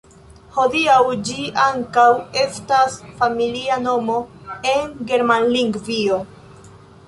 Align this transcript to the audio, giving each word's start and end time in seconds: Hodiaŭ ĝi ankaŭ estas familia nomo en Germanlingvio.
Hodiaŭ 0.53 0.95
ĝi 1.27 1.45
ankaŭ 1.63 2.07
estas 2.45 2.97
familia 3.21 3.79
nomo 3.85 4.19
en 4.75 4.91
Germanlingvio. 5.15 6.23